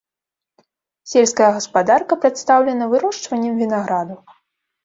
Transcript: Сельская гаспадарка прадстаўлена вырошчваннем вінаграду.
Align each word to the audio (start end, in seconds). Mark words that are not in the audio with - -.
Сельская 1.11 1.51
гаспадарка 1.57 2.13
прадстаўлена 2.23 2.89
вырошчваннем 2.95 3.53
вінаграду. 3.67 4.15